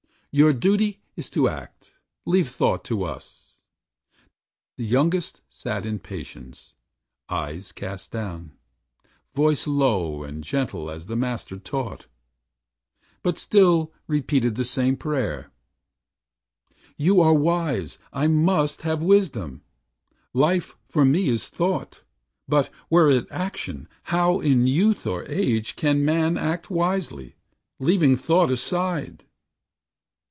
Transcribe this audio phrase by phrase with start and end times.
[0.33, 1.91] Your duty is to act;
[2.25, 3.51] leave thought to us."
[4.77, 6.73] The youngest sat in patience,
[7.27, 8.53] eyes, cast down,
[9.35, 12.07] Voice low and gentle as the Master taught;
[13.21, 15.51] But still repeated the same prayer:
[16.95, 19.63] "You are wise; I must have wisdom.
[20.33, 22.03] Life for me is thought,
[22.47, 27.35] But, were it action, how, in youth or age, Can man act wisely,
[27.79, 29.25] leaving thought aside?"